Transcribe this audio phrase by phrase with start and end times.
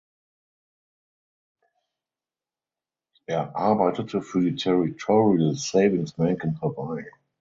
[3.27, 7.05] Er arbeitete für die Territorial Savings Bank in Hawaii.